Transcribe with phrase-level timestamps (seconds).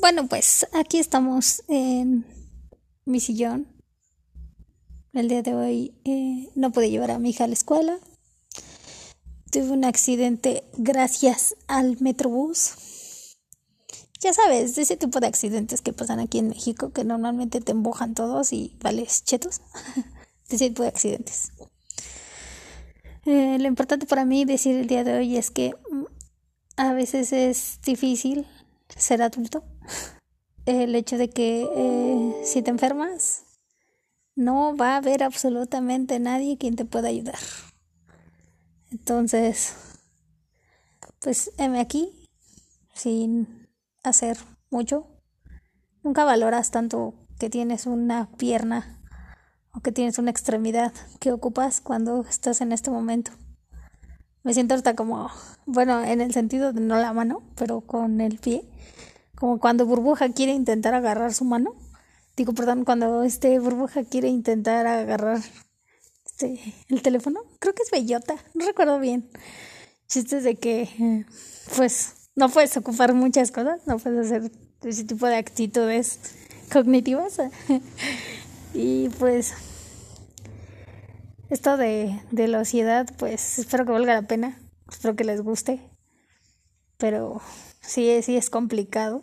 [0.00, 2.24] Bueno, pues aquí estamos en
[3.04, 3.68] mi sillón.
[5.12, 7.98] El día de hoy eh, no pude llevar a mi hija a la escuela.
[9.52, 13.36] Tuve un accidente gracias al Metrobús.
[14.20, 17.72] Ya sabes, de ese tipo de accidentes que pasan aquí en México, que normalmente te
[17.72, 19.60] embojan todos y vales chetos.
[20.48, 21.52] de ese tipo de accidentes.
[23.26, 26.04] Eh, lo importante para mí decir el día de hoy es que mm,
[26.78, 28.46] a veces es difícil
[28.96, 29.62] ser adulto.
[30.66, 33.44] El hecho de que eh, si te enfermas,
[34.36, 37.38] no va a haber absolutamente nadie quien te pueda ayudar.
[38.90, 39.74] Entonces,
[41.20, 42.28] pues heme aquí,
[42.94, 43.68] sin
[44.02, 44.38] hacer
[44.70, 45.06] mucho.
[46.02, 49.00] Nunca valoras tanto que tienes una pierna
[49.72, 53.32] o que tienes una extremidad que ocupas cuando estás en este momento.
[54.42, 55.30] Me siento hasta como,
[55.66, 58.64] bueno, en el sentido de no la mano, pero con el pie.
[59.40, 61.74] Como cuando Burbuja quiere intentar agarrar su mano.
[62.36, 65.40] Digo, perdón, cuando este Burbuja quiere intentar agarrar
[66.26, 67.40] este, el teléfono.
[67.58, 69.30] Creo que es bellota, no recuerdo bien.
[70.08, 71.24] Chistes de que,
[71.74, 76.20] pues, no puedes ocupar muchas cosas, no puedes hacer ese tipo de actitudes
[76.70, 77.40] cognitivas.
[78.74, 79.54] y pues
[81.48, 85.80] esto de, de la osidad, pues espero que valga la pena, espero que les guste,
[87.00, 87.40] pero
[87.80, 89.22] sí, sí es complicado.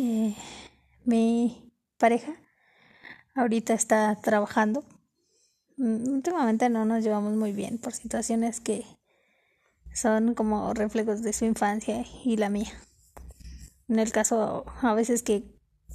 [0.00, 0.34] Eh,
[1.04, 2.34] mi pareja
[3.36, 4.84] ahorita está trabajando.
[5.76, 8.84] Mm, últimamente no nos llevamos muy bien por situaciones que
[9.94, 12.72] son como reflejos de su infancia y la mía.
[13.88, 15.44] En el caso, a veces que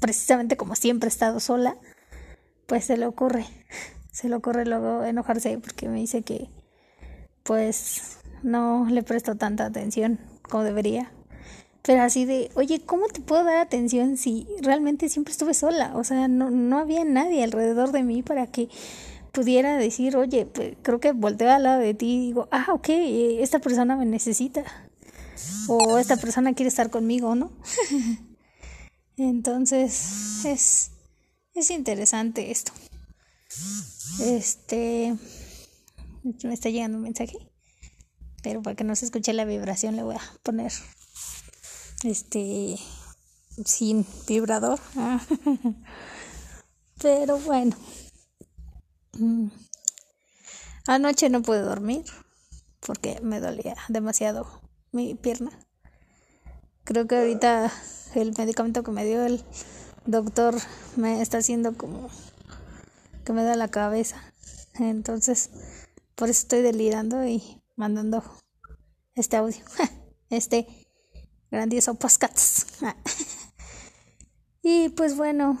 [0.00, 1.76] precisamente como siempre he estado sola,
[2.66, 3.46] pues se le ocurre
[4.12, 6.48] se le ocurre luego enojarse porque me dice que
[7.48, 11.10] pues no le presto tanta atención como debería.
[11.80, 15.92] Pero así de, oye, ¿cómo te puedo dar atención si realmente siempre estuve sola?
[15.96, 18.68] O sea, no, no había nadie alrededor de mí para que
[19.32, 22.90] pudiera decir, oye, pues, creo que volteo al lado de ti y digo, ah, ok,
[23.40, 24.64] esta persona me necesita.
[25.68, 27.50] O esta persona quiere estar conmigo, ¿no?
[29.16, 30.90] Entonces, es,
[31.54, 32.72] es interesante esto.
[34.20, 35.16] Este.
[36.44, 37.38] Me está llegando un mensaje.
[38.42, 40.72] Pero para que no se escuche la vibración, le voy a poner.
[42.04, 42.76] Este.
[43.64, 44.78] Sin vibrador.
[47.02, 47.76] Pero bueno.
[49.18, 49.48] Mm.
[50.86, 52.04] Anoche no pude dormir.
[52.80, 54.46] Porque me dolía demasiado
[54.92, 55.50] mi pierna.
[56.84, 57.72] Creo que ahorita
[58.14, 59.44] el medicamento que me dio el
[60.06, 60.54] doctor
[60.96, 62.08] me está haciendo como
[63.24, 64.32] que me da la cabeza.
[64.78, 65.50] Entonces,
[66.18, 68.24] por eso estoy delirando y mandando
[69.14, 69.64] este audio,
[70.30, 70.66] este
[71.48, 72.68] grandioso podcast.
[74.62, 75.56] y pues bueno,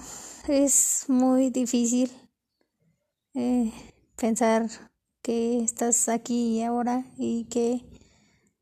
[0.48, 2.10] es muy difícil
[3.34, 3.72] eh,
[4.16, 4.68] pensar
[5.22, 7.84] que estás aquí y ahora y que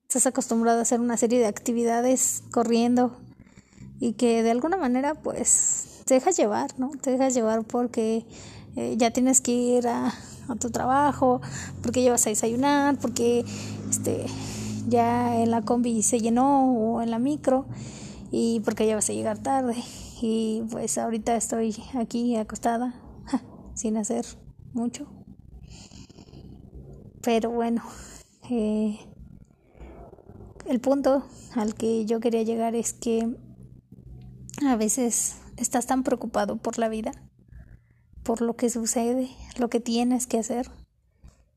[0.02, 3.18] estás acostumbrado a hacer una serie de actividades corriendo
[4.00, 6.90] y que de alguna manera pues te dejas llevar, ¿no?
[7.00, 8.26] Te dejas llevar porque
[8.76, 10.12] eh, ya tienes que ir a,
[10.60, 11.40] tu trabajo,
[11.82, 13.44] porque ya vas a desayunar, porque
[13.90, 14.26] este,
[14.86, 17.66] ya en la combi se llenó o en la micro
[18.30, 19.74] y porque ya vas a llegar tarde.
[20.22, 22.94] Y pues ahorita estoy aquí acostada
[23.74, 24.24] sin hacer
[24.72, 25.06] mucho.
[27.22, 27.82] Pero bueno,
[28.50, 29.00] eh,
[30.66, 33.36] el punto al que yo quería llegar es que
[34.64, 37.12] a veces estás tan preocupado por la vida
[38.26, 40.68] por lo que sucede, lo que tienes que hacer,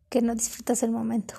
[0.08, 1.34] que no disfrutas el momento.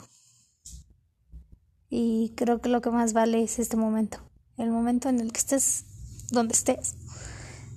[1.89, 4.19] Y creo que lo que más vale es este momento,
[4.59, 5.85] el momento en el que estés
[6.33, 6.97] donde estés,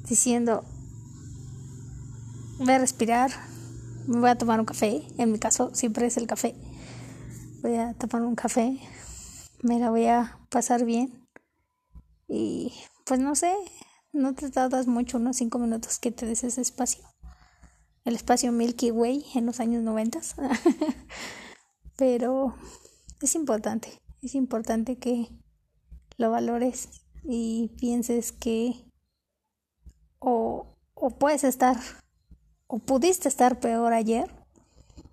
[0.09, 0.63] diciendo,
[2.57, 3.29] voy a respirar,
[4.07, 6.55] me voy a tomar un café, en mi caso siempre es el café,
[7.61, 8.79] voy a tomar un café,
[9.61, 11.27] me la voy a pasar bien
[12.27, 12.73] y
[13.06, 13.53] pues no sé,
[14.11, 17.12] no te tardas mucho, unos cinco minutos que te des ese espacio
[18.05, 20.19] el espacio Milky Way en los años 90.
[21.95, 22.55] Pero
[23.21, 25.29] es importante, es importante que
[26.17, 26.89] lo valores
[27.23, 28.75] y pienses que
[30.19, 31.77] o, o puedes estar
[32.67, 34.29] o pudiste estar peor ayer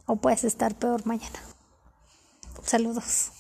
[0.07, 1.39] o puedes estar peor mañana.
[2.65, 3.33] Saludos.